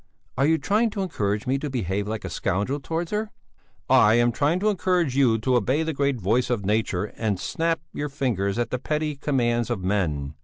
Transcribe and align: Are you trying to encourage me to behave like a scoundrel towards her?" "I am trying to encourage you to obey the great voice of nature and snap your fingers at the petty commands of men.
Are 0.35 0.47
you 0.47 0.57
trying 0.57 0.89
to 0.91 1.03
encourage 1.03 1.45
me 1.45 1.59
to 1.59 1.69
behave 1.69 2.07
like 2.07 2.25
a 2.25 2.29
scoundrel 2.31 2.79
towards 2.79 3.11
her?" 3.11 3.29
"I 3.87 4.15
am 4.15 4.31
trying 4.31 4.59
to 4.61 4.71
encourage 4.71 5.15
you 5.15 5.37
to 5.37 5.55
obey 5.55 5.83
the 5.83 5.93
great 5.93 6.19
voice 6.19 6.49
of 6.49 6.65
nature 6.65 7.13
and 7.17 7.39
snap 7.39 7.81
your 7.93 8.09
fingers 8.09 8.57
at 8.57 8.71
the 8.71 8.79
petty 8.79 9.15
commands 9.15 9.69
of 9.69 9.83
men. 9.83 10.33